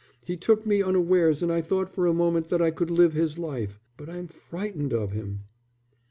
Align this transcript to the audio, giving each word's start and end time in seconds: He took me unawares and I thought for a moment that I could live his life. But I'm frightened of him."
He 0.25 0.35
took 0.35 0.65
me 0.65 0.81
unawares 0.81 1.43
and 1.43 1.51
I 1.51 1.61
thought 1.61 1.87
for 1.93 2.07
a 2.07 2.11
moment 2.13 2.49
that 2.49 2.59
I 2.59 2.71
could 2.71 2.89
live 2.89 3.13
his 3.13 3.37
life. 3.37 3.79
But 3.97 4.09
I'm 4.09 4.25
frightened 4.27 4.93
of 4.93 5.11
him." 5.11 5.43